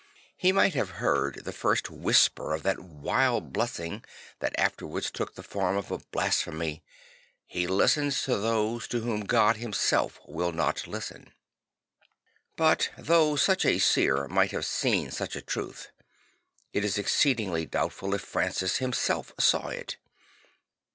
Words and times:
He 0.35 0.51
might 0.51 0.73
have 0.73 0.97
heard 1.05 1.45
the 1.45 1.51
first 1.53 1.91
whisper 1.91 2.55
of 2.55 2.63
that 2.63 2.79
wild 2.79 3.53
blessing 3.53 4.03
tha 4.39 4.49
t 4.49 4.55
afterwards 4.57 5.11
took 5.11 5.35
the 5.35 5.43
form 5.43 5.77
of 5.77 5.91
a 5.91 5.99
blasphemy; 5.99 6.77
II 6.81 6.81
He 7.45 7.67
listens 7.67 8.23
to 8.23 8.35
those 8.35 8.87
to 8.87 9.01
whom 9.01 9.19
God 9.25 9.57
himself 9.57 10.19
\vill 10.27 10.53
not 10.53 10.87
listen." 10.87 11.31
But 12.55 12.89
though 12.97 13.35
such 13.35 13.63
a 13.63 13.77
seer 13.77 14.27
might 14.27 14.49
have 14.49 14.65
seen 14.65 15.11
such 15.11 15.35
a 15.35 15.41
truth, 15.43 15.91
it 16.73 16.83
is 16.83 16.97
exceedingly 16.97 17.67
doubtful 17.67 18.15
if 18.15 18.21
Francis 18.23 18.77
himself 18.77 19.33
saw 19.37 19.67
it. 19.67 19.97